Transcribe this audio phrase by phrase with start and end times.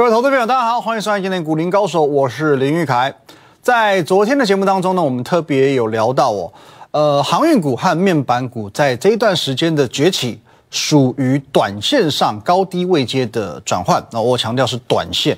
[0.00, 3.14] 各位投资朋友，大家好，欢迎收看今天股林高手，我是林玉凯。
[3.60, 6.50] 在昨天的节目当中呢，我们特别有聊到哦，
[6.92, 10.40] 呃，航运股和面板股在这一段时间的崛起，
[10.70, 14.02] 属于短线上高低位阶的转换。
[14.10, 15.36] 那我强调是短线。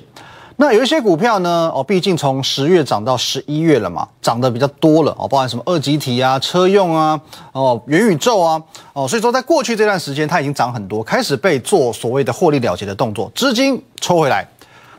[0.55, 7.19] 那有一些股票呢，哦，毕竟从十月涨到十一月了嘛，涨得比较多了哦，包含什么二级体啊、车用啊、
[7.53, 8.61] 哦元宇宙啊，
[8.93, 14.47] 哦，所以说在过去这段时间，它已经涨很多，开始被做所谓的获利了结的动作，资金抽回来。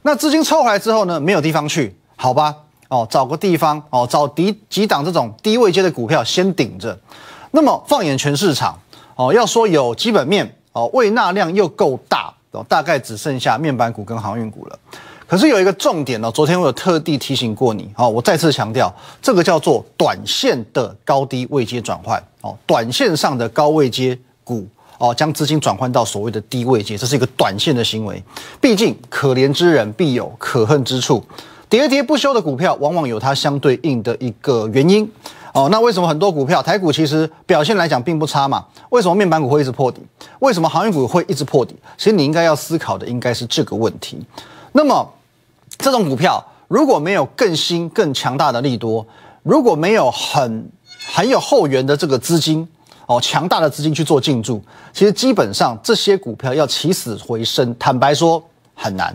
[0.02, 2.54] 那资金抽回来之后呢，没有地方去，好吧，
[2.88, 6.98] 哦，找个地方哦，找低几档这种低位阶的股票先顶着。
[7.52, 8.76] 那么放眼全市场
[9.14, 14.78] 哦，要说有基本面哦，未纳量又够大哦，大概只剩下面板股跟航运股了。
[15.26, 24.66] 可是有一个重点呢，昨天我有特地提醒过你，哦，我再次强调，这个叫做短线的高低位阶转换，哦，短线上的高位阶股，
[24.98, 28.22] 哦，将资金转换到所谓的低位阶，这是一个短线的行为。
[28.60, 31.24] 毕竟可怜之人必有可恨之处，
[31.70, 35.10] 喋喋不休的股票往往有它相对应的一个原因，
[35.54, 38.64] 哦，那为什么很多股票台股其实表现来讲并不差嘛？
[38.90, 40.02] 为什么面板股会一直破底？
[40.40, 41.74] 为什么航运股会一直破底？
[41.96, 44.22] 其实你应该要思考的应该是这个问题。
[44.76, 45.08] 那么，
[45.78, 49.06] 这种股票如果没有更新、更强大的利多，
[49.42, 50.70] 如果没有很
[51.14, 52.66] 很有后援的这个资金
[53.06, 58.42] 哦，强大的资金去做进驻，其实基本上这些股票要起死回生，坦白说
[58.74, 59.14] 很难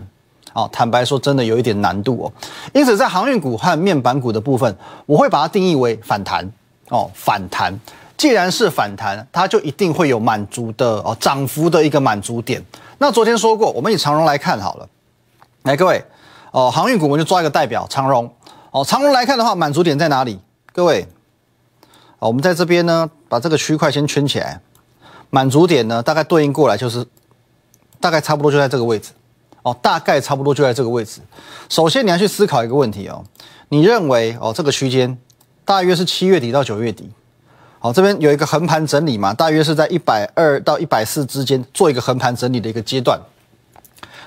[0.52, 0.68] 哦。
[0.72, 2.32] 坦白说，真的有一点难度哦。
[2.72, 6.48] 因此，在航运股和面板股的部分，我会把它定义为反弹
[6.90, 7.10] 哦。
[7.14, 7.76] 反弹，
[8.16, 12.64] 既然是反弹，它就一定会有满足的哦涨幅的一个满足点。
[12.98, 14.88] 那昨天说过，我们以长荣来看好了。
[15.64, 16.02] 来，各位，
[16.52, 18.32] 哦，航运股我们就抓一个代表，长荣。
[18.70, 20.40] 哦，长荣来看的话，满足点在哪里？
[20.72, 21.06] 各位，
[22.18, 24.60] 哦，我们在这边呢，把这个区块先圈起来。
[25.30, 27.06] 满足点呢，大概对应过来就是，
[28.00, 29.10] 大概差不多就在这个位置。
[29.62, 31.20] 哦，大概差不多就在这个位置。
[31.68, 33.22] 首先你要去思考一个问题哦，
[33.68, 35.16] 你认为哦，这个区间
[35.64, 37.10] 大约是七月底到九月底。
[37.78, 43.20] 好，这边有一个横盘整理嘛，大约是在一百二到一百四之间做一个横盘整理的一个阶段。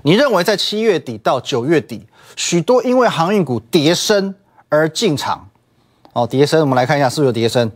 [0.03, 2.05] 你认为在七月底到九月底，
[2.35, 4.33] 许多因为航运股跌升
[4.69, 5.47] 而进场，
[6.13, 7.71] 哦，跌升，我们来看一下是不是有跌升，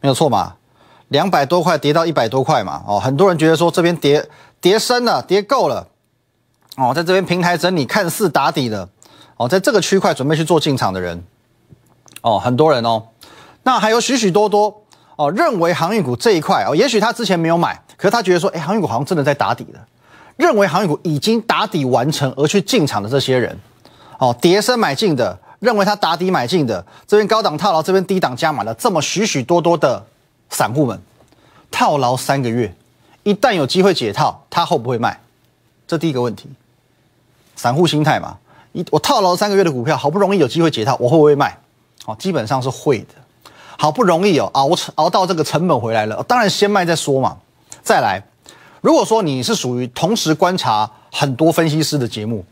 [0.00, 0.54] 没有错嘛？
[1.08, 4.28] 两百多块跌到一百多块嘛，哦，很多人觉得说这边跌
[4.60, 5.86] 跌深了，跌够了，
[6.76, 8.88] 哦，在这边平台整理看似打底了，
[9.36, 11.22] 哦，在这个区块准备去做进场的人，
[12.22, 13.04] 哦，很多人哦，
[13.62, 14.82] 那还有许许多多
[15.16, 19.80] 哦，认为航运股这一块哦，也许他之前没有买，可是他觉得说，哎，航运股好像真的在打底了。
[20.36, 23.58] 认为航运股已经打底完成而去进场的这些人，
[24.18, 30.04] 哦，叠升买进的，认为他打底买进的，这边高档套牢，这边低档加码的，这么许许多多的
[30.50, 31.00] 散户们，
[31.70, 32.74] 套牢三个月，
[33.22, 35.18] 一旦有机会解套，他会不会卖？
[35.86, 36.50] 这第一个问题，
[37.54, 38.36] 散户心态嘛，
[38.72, 41.56] 一我套牢三个月的股票，好不容易有机会解套，我会不会卖？
[42.04, 43.14] 哦，基本上是会的，
[43.78, 47.38] 好不容易哦熬熬到这个成本回来了，当然先卖再说嘛，
[47.82, 48.22] 再来。
[48.86, 52.44] 如果说你是属于同时观察很多分析师的节目，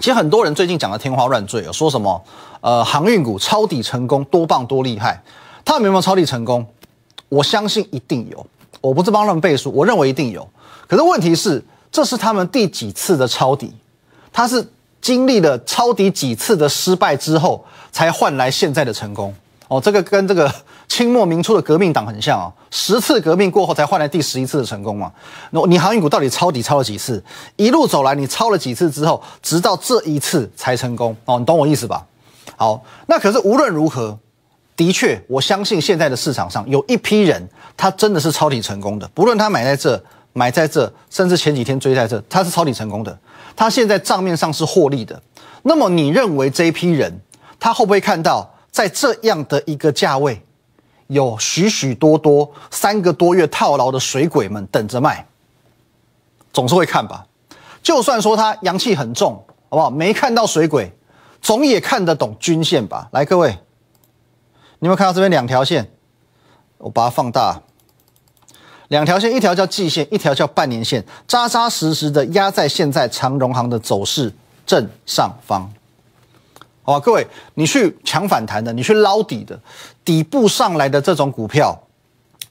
[0.00, 2.20] 其实很多人最近讲的天花乱坠，有说什么
[2.60, 5.22] 呃航运股抄底成功多棒多厉害，
[5.64, 6.66] 他们有没有抄底成功？
[7.28, 8.44] 我相信一定有，
[8.80, 10.44] 我不是帮他们背书，我认为一定有。
[10.88, 13.72] 可是问题是，这是他们第几次的抄底？
[14.32, 14.68] 他是
[15.00, 19.32] 经历了抄底几次的失败之后，才换来现在的成功。
[19.72, 20.52] 哦，这个跟这个
[20.86, 25.10] 清末明初的革命党很像啊，十次革命过后才换来第十一次的成功嘛。
[25.50, 27.24] 那你航运股到底抄底抄了几次？
[27.56, 31.16] 一路走来，你抄了几次之后，直到这一次才成功？
[31.24, 32.04] 哦，你懂我意思吧？
[32.58, 34.18] 好，那可是无论如何，
[34.76, 39.08] 的确，我相信现在的市场上有一批人，他真的是抄底成功的。
[39.14, 39.98] 不论他买在这，
[40.34, 43.18] 买在这，甚至前几天追在这，他是抄底成功的。
[43.56, 45.18] 他现在账面上是获利的。
[45.62, 47.18] 那么你认为这一批人，
[47.58, 48.51] 他会不会看到？
[48.72, 50.42] 在这样的一个价位，
[51.08, 55.26] 有许许多多三个多月套牢的水鬼们等着卖，
[56.54, 57.26] 总是会看吧。
[57.82, 59.34] 就算说他阳气很重，
[59.68, 59.90] 好不好？
[59.90, 60.90] 没看到水鬼，
[61.42, 63.08] 总也看得懂均线吧？
[63.12, 63.50] 来，各位，
[64.78, 65.90] 你有没有看到这边两条线？
[66.78, 67.60] 我把它放大，
[68.88, 74.32] 两条线，一条叫季线，一条叫半年线，扎扎实实的压在现在长荣行的走势
[74.64, 75.70] 正上方。
[76.82, 79.58] 好吧，各位，你去抢反弹的，你去捞底的，
[80.04, 81.80] 底部上来的这种股票，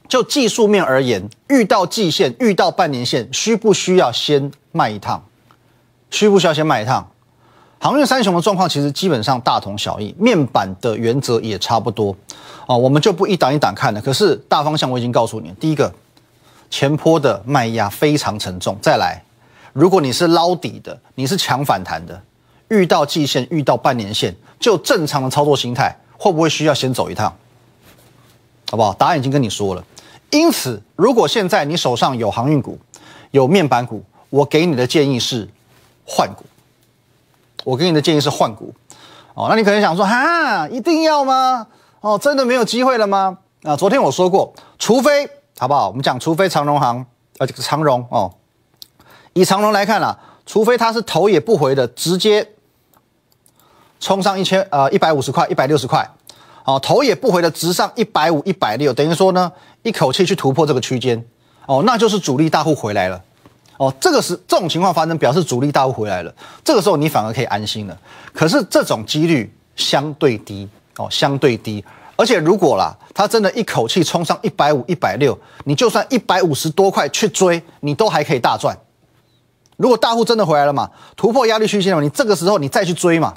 [0.08, 5.24] 就技术面而言，遇到季线、遇到半年线，需不需要先卖一趟？
[6.10, 7.12] 需不需要先卖一趟？
[7.80, 12.16] 航运三雄的状况其实基本上大同小异，面板的原则也差不多
[12.68, 14.00] 啊，我们就不一档一档看了。
[14.00, 15.92] 可是大方向我已经告诉你，第一个，
[16.70, 19.24] 前坡的卖压非常沉重，再来。
[19.74, 22.22] 如果你是捞底的，你是强反弹的，
[22.72, 27.36] 遇到季线、遇到半年线，就正常的操作心态，会不会需要先走一趟？
[28.70, 28.94] 好不好？
[28.94, 29.84] 答案已经跟你说了。
[30.30, 32.80] 因此，如果现在你手上有航运股、
[33.32, 35.50] 有面板股，我给你的建议是
[36.06, 36.46] 换股。
[37.66, 38.74] 我给你的建议是换股。
[39.34, 41.68] 哦，那你可能想说，哈，一定要吗？
[42.00, 43.38] 哦，真的没有机会了吗？
[43.64, 45.30] 啊，昨天我说过，除非
[45.60, 45.90] 好不好？
[45.90, 47.06] 我们讲，除非长荣行，
[47.40, 48.34] 呃，这个长荣哦，
[49.34, 52.48] 以长荣来看啦，除非它是头也不回的直接
[54.02, 56.06] 冲上一千呃一百五十块、一百六十块。
[56.64, 59.52] 哦，头也不回的直上一百五、一百六，等于说呢，
[59.82, 61.26] 一口气去突破这个区间，
[61.66, 63.20] 哦，那就是主力大户回来了，
[63.78, 66.32] 哦，这个是这种情况发生，表示主力大户回来了，
[66.64, 67.98] 这个时候你反而可以安心了。
[68.32, 71.84] 可是这种几率相对低，哦，相对低，
[72.16, 78.78] 而且如果啦，他真的一口气冲上一百五、一百六，你就算一百五十多块去追，你都还可以大赚。
[79.78, 83.34] 如果大户真的回来了嘛，突破压力区间了，你这个时候你再去追嘛，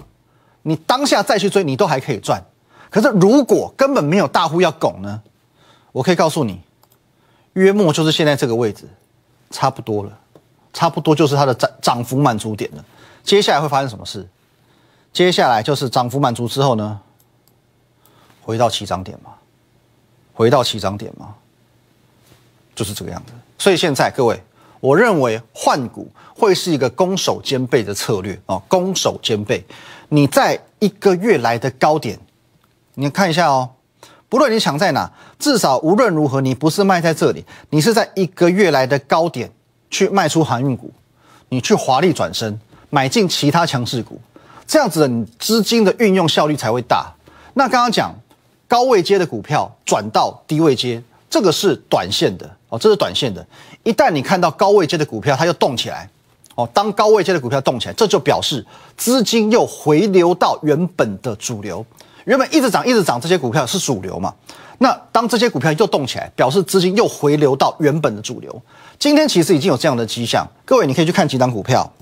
[0.64, 2.42] 你当下再去追，你都还可以赚。
[2.90, 5.22] 可是，如果根本没有大户要拱呢？
[5.92, 6.60] 我可以告诉你，
[7.52, 8.88] 约莫就是现在这个位置，
[9.50, 10.18] 差不多了，
[10.72, 12.84] 差不多就是它的涨涨幅满足点了。
[13.22, 14.26] 接下来会发生什么事？
[15.12, 17.00] 接下来就是涨幅满足之后呢，
[18.42, 19.32] 回到起涨点嘛，
[20.32, 21.34] 回到起涨点嘛，
[22.74, 23.32] 就是这个样子。
[23.58, 24.42] 所以现在各位，
[24.84, 29.64] 我认为换股会是一个攻守兼备的策略啊，攻守兼备。
[30.10, 32.18] 你在一个月来的高点。
[32.96, 33.70] 你看一下哦，
[34.28, 39.50] 不论你抢在哪，至少无论如何，你不是卖在这里，你是在一个月来的高点
[39.88, 40.92] 去卖出航运股，
[41.48, 42.60] 你去华丽转身
[42.90, 44.20] 买进其他强势股，
[44.66, 47.10] 这样子你资金的运用效率才会大。
[47.54, 48.14] 那刚刚讲
[48.68, 53.44] 高位接的股票转到低位接，这个是短线的哦，这是短线的。
[53.84, 56.08] 一旦你看到高位接的股票它又动起来，
[56.56, 58.64] 哦，当高位接的股票动起来，这就表示
[58.96, 61.84] 资金又回流到原本的主流。
[62.24, 64.34] 原本一直涨一直涨，这些股票是主流嘛？
[64.78, 68.62] 那当这些股票又动起来，表示资金又回流到原本的主流。
[68.98, 71.92] 今天其实已经有这样的迹象，各位你可以去看几档股票。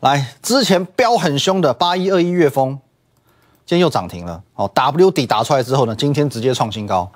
[0.00, 2.78] 来，之前飙很凶的八一二一月风，
[3.66, 4.42] 今天又涨停了。
[4.54, 7.12] 哦，W 底打出来之后呢，今天直接创新高。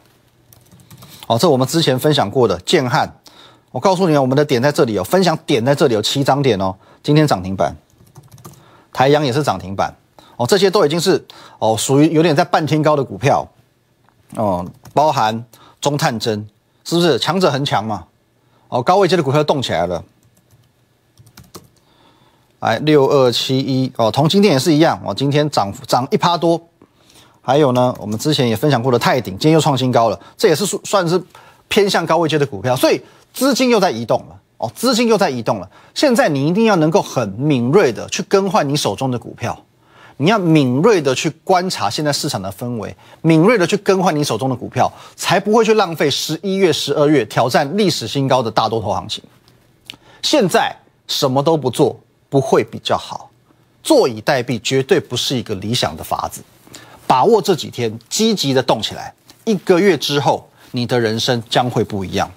[1.26, 3.20] 哦，这我们之前分享过的建汉，
[3.70, 7.74] 我告诉你啊，我们的点在这里哦，分享点在这里有七张点哦，今天涨停板。
[8.92, 9.94] 台阳也是涨停板。
[10.36, 11.24] 哦，这些都已经是
[11.58, 13.48] 哦，属于有点在半天高的股票，
[14.34, 15.44] 哦，包含
[15.80, 16.46] 中探针，
[16.84, 18.04] 是不是强者恒强嘛？
[18.68, 20.04] 哦，高位阶的股票动起来了，
[22.60, 26.60] 来六二七一哦，同今天也是一样哦，今天涨涨一趴多，
[27.46, 31.22] 还有呢，我们之前也分享过的泰鼎，今天又创新高了，这也是算是
[31.68, 33.00] 偏向高位阶的股票，所以
[33.32, 39.56] 资金又在移动了，哦，资金又在移动了，现在你一定要能够很敏锐的去更换你手中的股票。
[40.16, 49.22] 你要敏锐的去观察现在市场的氛围，敏锐的去更换你手中的股票，才不会去浪费十一月、十二月挑战历史新高的大多头行情。
[50.20, 50.74] 现在
[51.06, 51.96] 什么都不做
[52.28, 53.30] 不会比较好，
[53.84, 56.42] 坐以待毙绝对不是一个理想的法子。
[57.06, 59.14] 把握这几天，积极的动起来，
[59.44, 62.30] 一个月之后，你的人生将会不一样。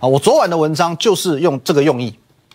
[0.00, 2.14] 啊，我昨晚的文章就是用这个用意。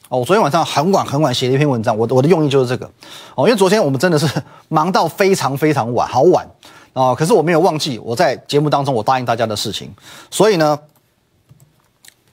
[0.10, 2.86] 哦，我昨天晚上很晚很晚写了一篇文章，我的我的用意就是这个，
[3.34, 4.28] 哦，因为昨天我们真的是
[4.68, 6.46] 忙到非常非常晚，好晚
[6.92, 9.90] 啊，可是我没有忘记我在节目当中我答应大家的事情，
[10.30, 10.78] 所以呢，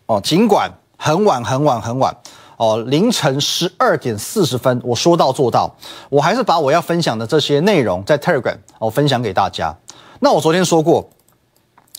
[0.06, 2.16] 哦，尽管很晚很晚很晚，
[2.58, 5.74] 哦，凌晨十二点四十分，我说到做到，
[6.10, 9.74] 我还是把我要分享的这些内容在 Telegram 哦分享给大家。
[10.20, 11.08] 那我昨天说过，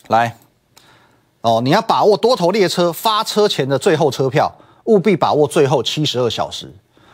[0.09, 0.37] 来，
[1.41, 4.53] 哦，你要把握多头列车发车前的最后车票。
[4.85, 6.73] 务必把握最后七十二小时，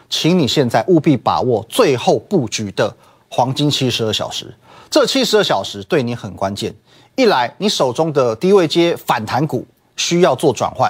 [0.09, 2.95] 请你现在务必把握最后布局的
[3.27, 4.55] 黄金七十二小时。
[4.89, 6.73] 这七十二小时对你很关键。
[7.17, 10.89] 一来，你手中的低位接反弹股需要做转换；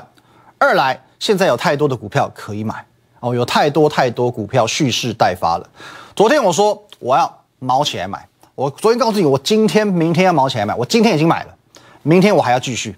[0.59, 2.85] 二来，现在有太多的股票可以买
[3.19, 5.67] 哦，有太多太多股票蓄势待发了。
[6.15, 11.55] 昨天我说我要毛起来买，我昨天告诉你，我今天、明天要毛起来买，我今天已经买了，
[12.03, 12.95] 明天我还要继续。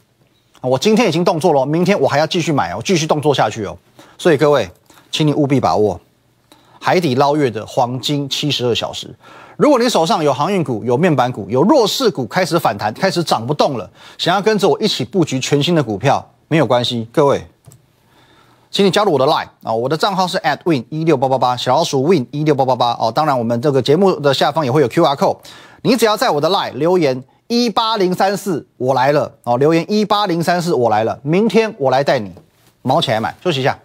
[0.60, 3.78] 我今天已经动作了，明天我还要继续买哦，继续动作下去哦。
[4.18, 4.70] 所以各位，
[5.10, 5.98] 请你务必把握
[6.82, 9.10] 海底捞月的黄金七十二小时。
[9.56, 17.08] 如果你手上有航运股、有面板股、有弱势股开始反弹、开始涨不动了，想要跟着我一起布局全新的股票，没有关系。
[17.14, 17.42] 各位，
[18.78, 23.12] 请你加入我的 Line 啊，我的账号是 at win 一六八八八，小老鼠 win 一六八八八哦。
[23.12, 25.40] 当然，我们这个节目的下方也会有 QR code，
[25.82, 27.24] 你只要在我的 Line 留言。
[27.48, 29.58] 一八零三四，我来了哦！
[29.58, 31.20] 留言一八零三四，我来了。
[31.24, 32.32] 明天我来带你
[32.84, 33.80] 毛起来买，休息一下。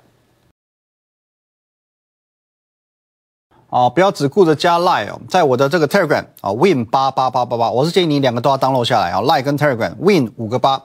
[3.70, 10.82] 哦，不要只顾着加 Line 哦，在我的这个 Telegram 啊，Win 八八八八八，我是建议你两个都要 download 下来啊，Line 跟 Telegram Win 五个八。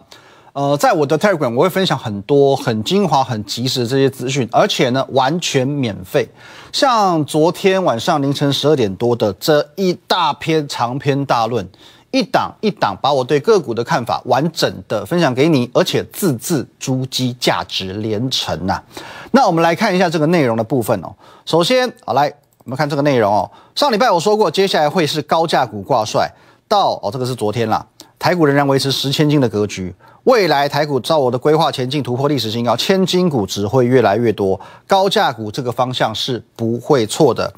[0.58, 6.28] 呃，在我的 Telegram 我会分享很多很精华、很及时的这些资讯，而且呢完全免费。
[6.74, 11.70] 像昨天晚上凌晨十二点多的这一大篇长篇大论，
[12.10, 18.82] 一档一档把我对个股的看法完整的分享给你，而且字字珠玑，价值连城呐。
[19.30, 21.14] 那我们来看一下这个内容的部分哦。
[21.46, 22.34] 首先，好来
[22.64, 23.52] 我们看这个内容哦。
[23.76, 26.28] 上礼拜我说过，接下来会是高价股挂帅，
[26.68, 27.86] 到哦这个是昨天啦，
[28.18, 29.94] 台股仍然维持十千金的格局。
[30.28, 37.50] 未来台股照我的规划前进，突破历史新高，千金股只会越来越多，高价股这个方向是不会错的，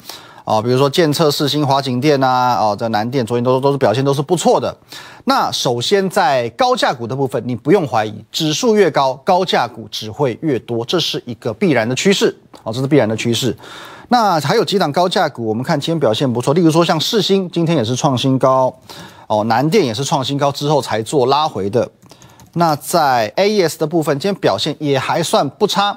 [0.44, 4.72] 啊，比如说建测、四星、华景电呐，哦，这南电昨天都都是表现都是不错的。
[5.24, 13.56] 那首先在高价股的部分，你不用怀疑，指数越高，高价股只会越多，这是一个必然的趋势，哦，这是必然的趋势。
[14.10, 18.72] 那还有几档高价股，我们看今天表现不错，例如说像世星，今天也是创新高，
[19.26, 21.90] 哦，南电也是创新高之后才做拉回的。
[22.54, 25.96] 那在 AES 的部分，今天表现也还算不差，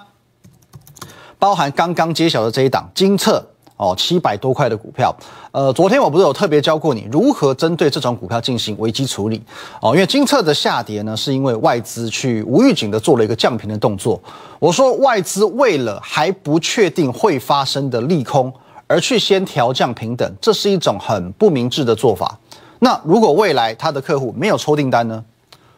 [1.40, 3.44] 包含刚刚揭晓的这一档金策
[3.78, 5.14] 哦，七百多块的股票。
[5.52, 9.42] 呃，昨天我不是有特别教过你如何针对这种股票进行危机处理
[9.82, 9.94] 哦？
[9.94, 14.22] 因为金策的下跌呢，是因为外资去无预警的做了一个降频的动作。
[14.60, 18.54] 我说外资为了还不确定会发生的利空，
[18.88, 22.40] 而去先调降平等，这是一种很不明智的做法。
[22.80, 25.24] 那如果未来他的客户没有抽订单呢？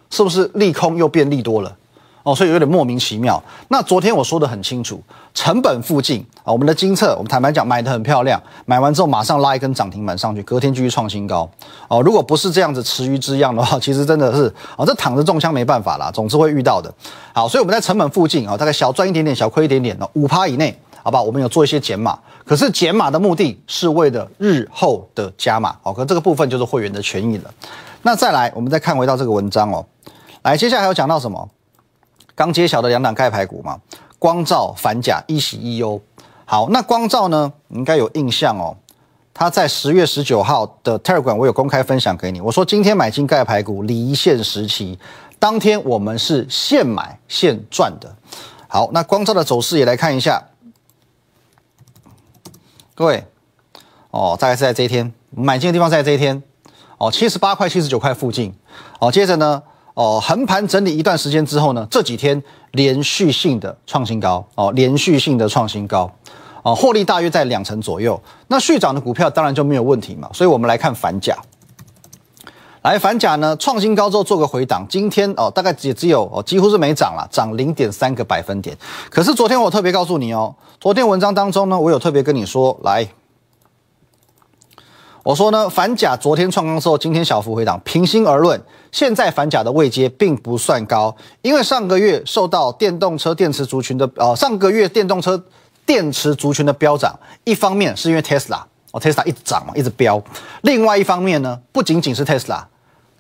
[0.10, 1.76] 是不是利空又变利多了？
[2.24, 3.40] 哦，所以有点莫名其妙。
[3.68, 5.00] 那昨天我说的很清楚，
[5.36, 11.48] 成本附近啊，我们的金策，我们坦白讲买的很漂亮，买完之后马上拉一根涨停板上去，隔天继续创新高。
[11.88, 16.92] 哦，如果不是这样子池鱼之样的话，其实真的是啊，这躺着中枪没办法啦，总是会遇到的。
[17.32, 21.22] 好，所以我们在成本附近啊，大概小赚一点点，小亏一点点，五趴以内，好不好？
[21.22, 25.76] 我们有做一些减码，可是减码的目的是为了日后的加码。
[25.84, 27.52] 好，可这个部分就是会员的权益了。
[28.02, 29.86] 那再来，我们再看回到这个文章哦。
[30.46, 31.50] 来，接下来还有讲到什么？
[32.36, 33.82] 刚揭晓的两档钙牌股嘛，
[34.20, 36.00] 光照、反甲、一喜一忧。
[36.46, 38.78] 好，那光照呢，应该有印象哦。
[39.34, 45.00] 他在十月十九号的 Telegram 我有公开分享给你，我说今天买进钙牌股离线时期，
[45.40, 48.16] 当天我们是现买现赚的。
[48.68, 50.44] 好，那光照的走势也来看一下，
[52.94, 53.26] 各位
[54.12, 56.44] 哦，大概是在这一天买进的地方，在这一天
[57.00, 58.54] 哦，七十八块、七十九块附近
[59.00, 59.64] 哦，接着呢。
[59.96, 66.12] 哦，横盘整理一段时间之后呢，这几天连续性的创新高哦，连续性的创新高
[66.64, 68.22] 哦，获利大约在两成左右。
[68.50, 70.30] 那续涨的股票当然就没有问题嘛。
[70.34, 71.38] 所以我们来看反甲，
[72.82, 78.78] 来反甲呢创新高之后做个回档，今天哦大概也只有哦几乎是没涨了，涨零点三个百分点。
[79.10, 83.08] 可是昨天我特别告诉你哦，昨天文章当中呢，我有特别跟你说来。
[85.26, 87.82] 我说呢，反甲昨天创高之后，今天小幅回档。
[87.84, 95.44] 平心而论，现在反甲的位阶并不算高，因为上个月受到电动车电池族群的呃，上个月电动车
[95.84, 100.22] 电池族群的飙涨，一方面是因为 Tesla 哦，Tesla 一直涨嘛，一直飙；
[100.62, 102.64] 另外一方面呢，不仅仅是 Tesla，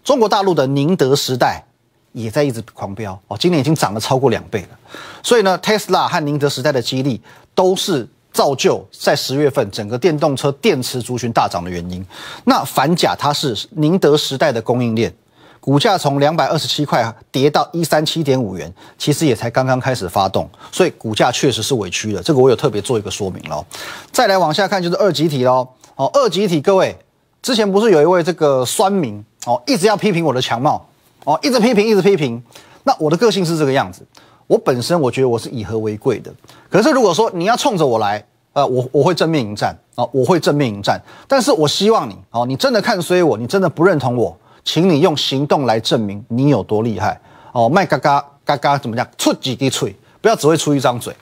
[0.04, 1.66] 中国大陆的宁德时代
[2.12, 4.78] 也在一直狂飙哦，今年已经涨了超过两倍了。
[5.24, 7.20] 所以呢，Tesla 和宁德时代的激励
[7.56, 8.08] 都是。
[8.36, 12.06] 造就在十月份整个电动车电池族群大涨的原因。
[12.44, 15.16] 那反甲它是宁德时代的供应链，
[15.62, 22.22] 股价从两百二十七块跌到一三七点五元，其实也才刚刚开始发动，所以股价确实是委屈的。
[22.22, 23.66] 这个我有特别做一个说明喽。
[24.12, 25.66] 再来往下看就是二级体喽。
[25.96, 26.94] 哦，二级体各位
[27.42, 30.86] 之前不是有一位这个酸民哦，一直要批评我的强貌
[31.24, 32.44] 哦，一直批评，一直批评。
[32.84, 34.06] 那我的个性是这个样子。
[34.48, 36.34] 我本身我觉得我是以和为贵的，
[36.70, 38.24] 可是如果说你要冲着我来，
[38.54, 41.02] 呃，我我会正面迎战啊，我会正面迎战。
[41.28, 47.20] 但是我希望你哦，你真的看衰我，你真的不认同我，请你用行动来证明你有多厉害
[47.52, 47.68] 哦。
[47.68, 49.08] 麦嘎嘎嘎嘎怎么讲？
[49.18, 51.14] 出几滴嘴，不要只会出一张嘴，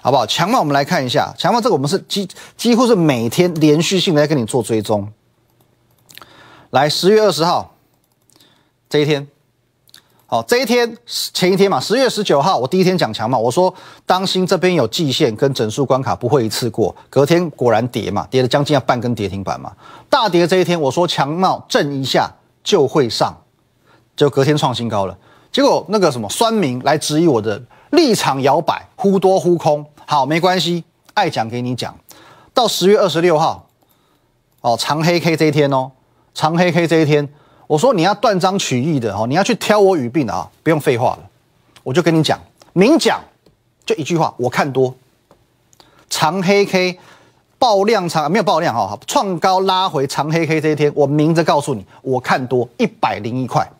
[0.00, 0.24] 好不好？
[0.24, 5.06] 强茂，我们来看一下强茂这个，我们是几几乎是每天连续性的在跟你做追踪。
[6.70, 7.74] 来，十月二十号
[8.88, 9.26] 这一天。
[10.30, 10.94] 好，这一天
[11.32, 19.72] 前一天嘛，十月十九号，我第一天讲强嘛，我说当心这边有季线跟整数关卡不会一次过，隔天果然跌嘛，跌了将近要半根跌停板嘛，
[20.10, 22.30] 大跌这一天我说强茂震一下
[22.62, 23.34] 就会上，
[24.14, 25.16] 就隔天创新高了，
[25.50, 31.96] 结果那个什么酸民来质疑我的立场摇摆，忽多忽空，好没关系，爱讲给你讲，
[32.52, 33.66] 到十月二十六号，
[34.60, 35.92] 哦长黑 K 这一天哦，
[36.34, 37.26] 长黑 K 这一天。
[37.68, 41.18] 我说你要断章取义的哦，你要去挑我语病的啊，不用废话了，
[41.84, 42.40] 我就跟你讲，
[42.72, 43.20] 明讲，
[43.84, 44.94] 就一句话，我看多
[46.08, 46.98] 长黑 K，
[47.58, 53.70] 爆量长没有爆量哈，创高拉回长黑 K 这一天，我明着告诉你，我看多一百零一块。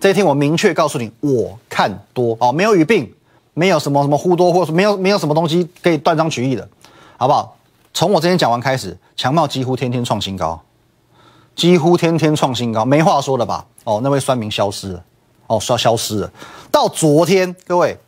[0.00, 3.14] 这一天我明确告诉你，我看多哦，没有语病，
[3.54, 6.68] 没有什么什么忽多或没有没有什么东西可以断章取义的，
[7.16, 7.56] 好不好？
[7.94, 10.60] 从我这天讲完开始，强茂几乎天天创新高，
[11.56, 13.66] 几乎天天创新高，没话说了吧？
[13.82, 15.04] 哦，那位酸民消失了，
[15.48, 16.30] 哦，消消失了。
[16.70, 17.98] 到昨天，各位，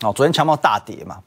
[0.00, 1.18] 哦，昨天强茂大跌嘛，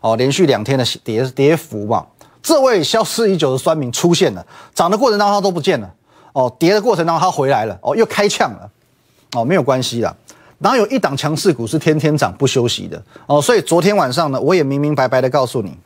[0.00, 2.06] 哦，连续两天的跌跌幅嘛，
[2.42, 5.92] 这位消失已久的酸民出现了，涨的过程当中他都不见了，
[6.32, 8.70] 哦，跌的过程当中他回来了，哦，又开呛了。
[9.34, 10.14] 哦，没有关系的。
[10.58, 15.76] 然后有一档强势股是天天涨不休息的哦，所以昨天晚上呢，我也明明白白的告诉你，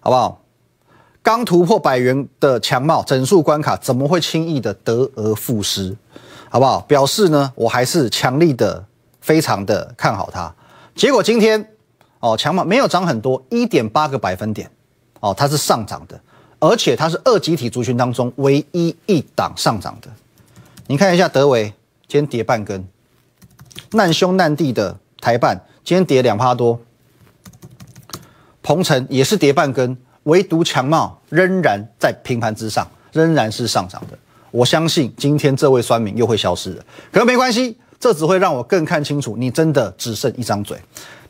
[0.00, 0.43] 好不好？
[1.24, 5.96] 刚突破百元的强帽整数关卡，怎么会轻易的得而复失？
[6.50, 6.82] 好不好？
[6.82, 8.84] 表示呢，我还是强力的，
[9.22, 10.54] 非常的看好它。
[10.94, 11.66] 结果今天
[12.20, 14.70] 哦，强帽没有涨很多，一点八个百分点
[15.20, 16.20] 哦，它是上涨的，
[16.58, 20.08] 而且它是二集体族群当中唯一一档上涨的。
[20.88, 21.72] 你看一下德维，
[22.06, 22.86] 今天跌半根，
[23.92, 26.78] 难兄难弟的台办今天跌两趴多，
[28.60, 34.18] 鹏程也是跌半根，唯独强茂仍然在平盘之上，仍然是上涨的。
[34.50, 40.78] 我相信今天这位酸民又会消失了，可是没关系，这只会让我更看清楚你真的只剩一张嘴。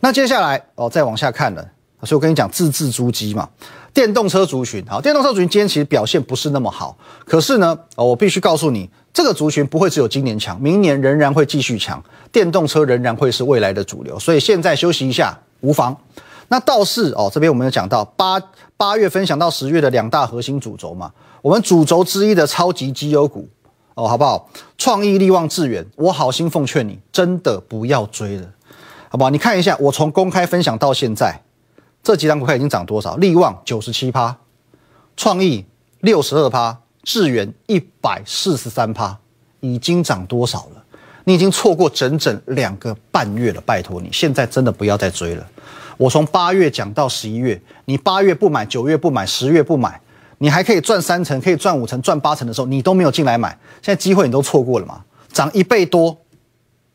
[0.01, 1.63] 那接下来哦，再往下看了，
[2.03, 3.49] 所以我跟你讲字字珠玑嘛，
[3.93, 8.91] 电动车族群好，电动车族群今天其实表现不是那么好，可是呢，哦，我必须告诉你。
[9.15, 15.97] 这个族群不会只有今年强，明年仍然会继续强，电动车仍然会是未来的主流，所以现在休息一下无妨。
[16.49, 18.41] 那倒是哦，这边我们有讲到八
[18.77, 23.49] 八月分享到十月的两大核心主轴嘛，我们主轴之一的超级绩优股
[23.95, 24.49] 哦，好不好？
[24.79, 28.49] 创意力旺致远，我好心奉劝你，真的不要追了，
[29.09, 29.31] 好不好？
[29.31, 31.41] 你看一下，我从公开分享到现在，
[32.03, 33.17] 这几张股票已经涨多少？
[33.17, 34.37] 力旺九十七趴，
[35.17, 35.65] 创意
[36.01, 36.79] 六十二趴。
[37.07, 39.15] 智远一百四十三趴，
[39.61, 40.83] 已经涨多少了？
[41.25, 45.47] 你已经错过整整两个半月了，拜托你，现在真的不要再追了。
[45.97, 50.01] 我从八月讲到十一月，你八月不买，九月不买，十月不买，
[50.39, 53.51] 你还可以赚三成，可以赚五成，赚八成的时候，你都没有进来买，
[53.83, 55.03] 现在机会你都错过了嘛？
[55.33, 56.17] 涨一倍多，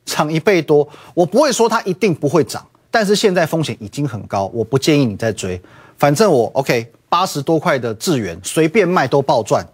[0.05, 5.61] 涨一倍多，我不会说它一定不会涨，但是现在风险已经很高，我不建议你再追。
[5.97, 9.65] 反正我 OK，八十多块的智元随便卖都暴赚。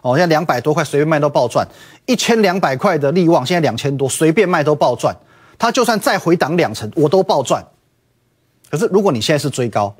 [0.00, 1.66] 哦，现在两百多块随便卖都暴赚，
[2.06, 5.16] 一千两百块的利旺现在两千多，随便卖都暴赚。
[5.56, 7.64] 它就算再回档两成，我都暴赚。
[8.72, 9.94] 可是如果你现在是追高，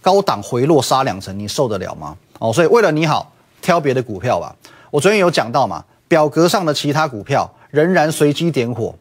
[0.00, 2.16] 高档回落杀两成，你受得了吗？
[2.38, 4.54] 哦，所以为了你好，挑别的股票吧。
[4.92, 8.94] 我昨天有讲到嘛，表格上的其他股票仍然随机点火。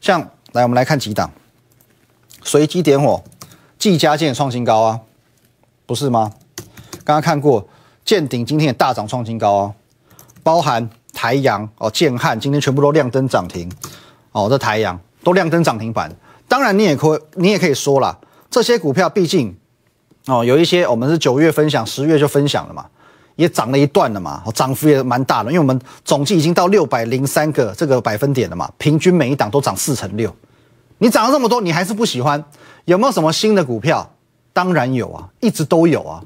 [0.00, 1.30] 像来，我们来看几档，
[2.42, 3.22] 随机点火，
[3.78, 5.00] 技嘉建创新高啊，
[5.86, 6.32] 不是吗？
[7.04, 7.68] 刚刚看过。
[8.04, 9.74] 建鼎今天也大涨创新高哦，
[10.42, 13.70] 包含台阳哦、建汉今天全部都亮灯涨停
[14.32, 16.10] 哦，这台阳都亮灯涨停板。
[16.48, 18.18] 当然你也可你也可以说了，
[18.58, 19.56] 这些股票毕竟
[20.26, 22.84] 哦有一些我们是九月分享，十月就分享了嘛，
[23.36, 30.34] 也涨了一段了嘛，涨幅也蛮大的，因为我们总计已经到六百零三个这个百分点了嘛，平均每一档都涨四成六。
[30.98, 32.44] 你涨了这么多，你还是不喜欢？
[32.86, 34.12] 有没有什么新的股票？
[34.52, 36.20] 当然有啊，一直都有啊。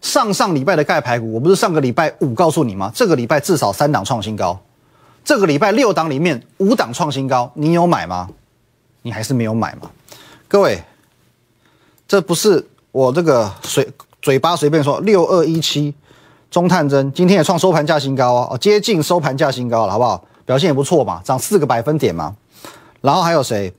[0.00, 2.90] 上上礼拜的钙排骨，我不是上个礼拜五告诉你吗？
[2.94, 4.58] 这个礼拜至少三档创新高，
[5.22, 8.30] 这个礼拜六档里面五档创新高，你有买吗？
[9.02, 9.90] 你还是没有买吗？
[10.48, 10.82] 各位，
[12.14, 15.00] 这不是我这个随嘴巴随便说。
[15.00, 15.92] 六二一七
[16.48, 20.24] 中探针今天也创收盘价新高哦，接近收盘价新高了，好不好？
[20.46, 22.36] 表现也不错嘛，涨四个百分点嘛。
[23.00, 23.74] 然后还有谁？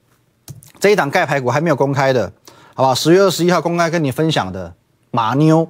[0.81, 2.29] 这一档钙排骨还没有公开的，
[2.73, 2.93] 好不好？
[2.93, 4.73] 十月二十一号公开跟你分享的
[5.11, 5.65] 马妞。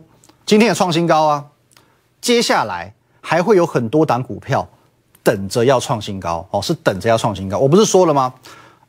[0.47, 1.45] 今天也创新高啊！
[2.19, 4.67] 接下来还会有很多档股票
[5.21, 7.59] 等着要创新高哦，是等着要创新高。
[7.59, 8.33] 我不是说了吗？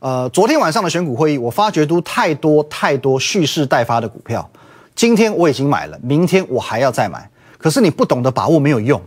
[0.07, 4.49] 呃，昨天晚上的选股会议，我发觉都太多太多蓄势待发的股票。
[4.95, 7.29] 今天我已经买了，明天我还要再买。
[7.59, 9.03] 可是你不懂得把握没有用，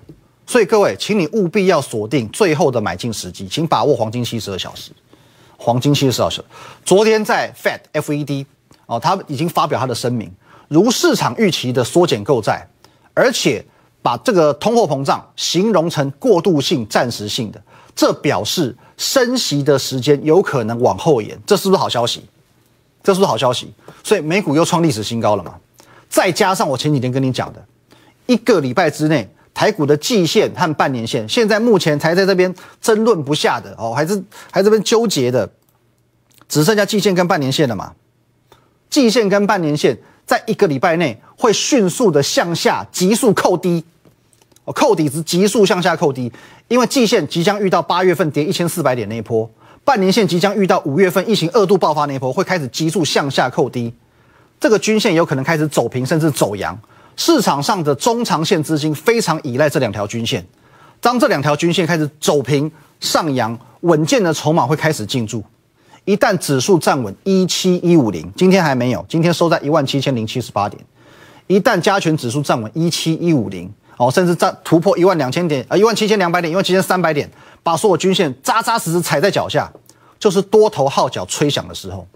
[0.46, 4.92] 所以各位，请你务必要锁定最后的买进时机，请把握黄金七十二小时。
[5.56, 6.44] 黄金七十二小时，
[6.84, 8.46] 昨天在 Fed F E D
[8.86, 10.30] 哦，他已经发表他的声明。
[10.68, 12.68] 如市场预期的缩减购债，
[13.14, 13.64] 而且
[14.02, 17.64] 把这个通货膨胀形容成过渡性、暂时性的，
[17.96, 22.22] 这表示升息的时间有可能往后延，这是不是好消息？
[23.02, 23.74] 这是不是好消息？
[24.04, 25.56] 所以美股又创历史新高了嘛？
[26.10, 27.66] 再加上我前几天跟你讲的，
[28.28, 35.50] 一个礼拜之内台股的季线和半年线，现在目前才在这边争论不下的哦，还是还这边纠结的，
[36.48, 37.94] 只剩下季线跟半年线了嘛？
[38.90, 39.98] 季线跟半年线。
[40.26, 43.84] 在一个礼拜内会迅速的向下急速扣低，
[44.74, 46.32] 扣底值急速向下扣低，
[46.68, 49.50] 因为季线即将遇到八月份跌一千四百点那一波，
[49.84, 53.94] 半年线即将遇到五月份疫情二度爆发那一波，会开始急速向下扣低，
[54.60, 56.80] 这个均线有可能开始走平甚至走阳，
[57.16, 60.46] 市场上的中长线资金非常依赖这两条均线，
[61.00, 65.44] 当这两条均线开始走平上扬，稳健的筹码会开始进驻。
[66.06, 70.82] 一旦指数站稳一七一五零，今天还没有，今天收在一万七千零七十八点。
[71.46, 77.30] 一旦加权指数站稳一七一五零，哦，甚至在突破一万两千点，啊，一万七千两百点，一万七千三百点，
[77.62, 79.70] 把所有均线扎扎实实踩在脚下，
[80.18, 82.08] 就是多头号角吹响的时候。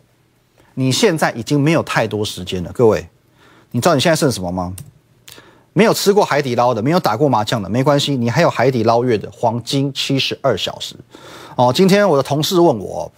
[0.76, 3.10] 你现在已经没有太多时间了，各位，
[3.72, 4.74] 你知道你现在剩什么吗？
[5.74, 10.96] 没有吃过海底捞的，没有打过麻将的，没关系，你还有海底捞月的黄金七十二小时。
[11.58, 13.12] 哦，今天我的同事问我。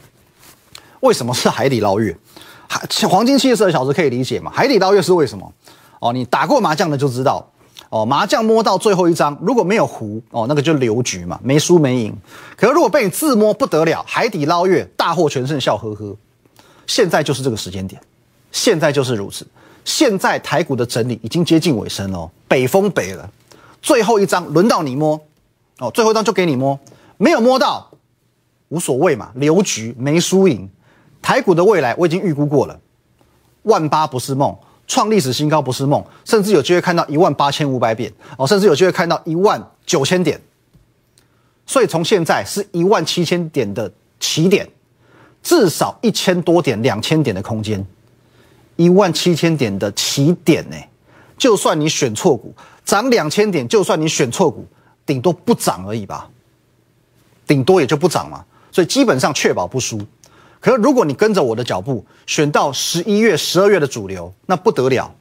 [1.02, 2.18] 为什么是海底捞月？
[2.68, 4.50] 海黄金七十二小时可以理解嘛？
[4.52, 5.54] 海底捞月是为什么？
[6.00, 7.48] 哦，你打过麻将的就知道，
[7.90, 12.14] 哦，麻将摸到最后一张，如果没有胡，哦，那个就留局嘛，没输没赢。
[12.58, 16.16] 可是如果被你自摸不得了，海底捞月大获全胜，笑呵呵。
[16.88, 18.02] 现在就是这个时间点，
[18.52, 19.46] 现在就是如此。
[19.84, 23.30] 现在台股的整理已经接近尾声了，北风北了，
[23.82, 25.20] 最后一张轮到你摸，
[25.80, 26.78] 哦，最后一张就给你摸，
[27.18, 27.90] 没有摸到
[28.70, 30.70] 无所谓嘛，留局没输赢。
[31.22, 32.80] 台股的未来我已经预估过了，
[33.64, 34.56] 万八不是梦，
[34.88, 40.40] 创历史新高不是梦，甚至有机会看到一万八千五百点哦，甚至有机会看到一万九千点。
[41.66, 44.70] 所以从现在是一万七千点的起点，
[45.42, 47.84] 至少一千多点、两千点的空间，
[48.76, 50.78] 一万七千点的起点呢？
[51.38, 52.54] 就算你选错股，
[52.86, 54.66] 涨两千点，就算你选错股，
[55.06, 56.30] 顶多不涨而已吧，
[57.48, 58.46] 顶多也就不涨嘛。
[58.72, 60.00] 所以基本上确保不输。
[60.60, 65.14] 可是，如果你跟着我的脚步选到十一月、十二月的主流，那不得了。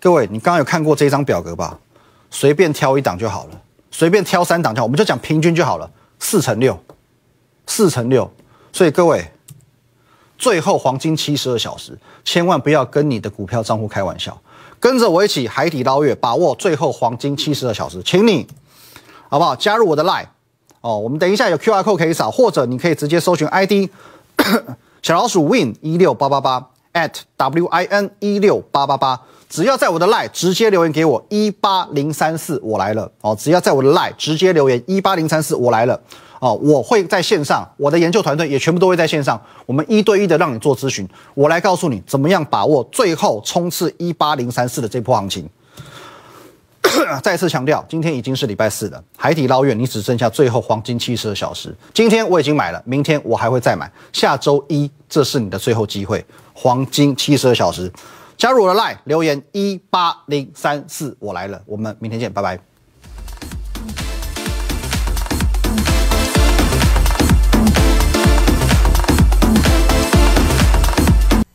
[0.00, 1.78] 各位，你刚刚有看过这张表格吧？
[2.30, 6.78] 随便挑一档就好了，随便挑三档就好，我们就讲平均就好了，四乘六，
[7.66, 8.30] 四乘六。
[8.72, 9.30] 所以各位，
[10.36, 14.40] 最后黄金七十二小时，千万不要跟你的股票账户开玩笑，
[14.78, 18.46] 跟着我一起海底捞月，把握最后黄金七十二小时，请你
[19.28, 19.56] 好不好？
[19.56, 20.26] 加入我的 Line
[20.80, 23.90] 哦，我们等一下有 QR code 可以扫，或者你可以直接搜寻 ID。
[25.02, 33.36] 小老鼠 win 一六八八八 at w i n 一六八八八，只要在我的 line 直接留言给我一八零三四，我来了哦。
[33.38, 36.00] 只要在我的 line 直接留言一八零三四，我来了
[36.40, 36.54] 哦。
[36.54, 45.48] 我会在线上，我的研究团队也全部都会在线上，我们一对一的让你做咨询，我来告诉你怎么样把握最后冲刺一八零三四的这波行情。
[47.22, 51.74] 再次强调，今天已经是礼拜四了，海底捞月你只剩下最后黄金七十二小时。
[51.92, 57.90] 今天我已经买了，明天我还会再买，下周一这是你的最后机会，黄金七十二小时。
[58.36, 62.58] 加入我的 line 留言一八零三四，我来了，我们明天见，拜拜。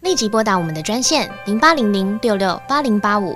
[0.01, 3.35] 立即拨打我们的专线零八零零六六八零八五。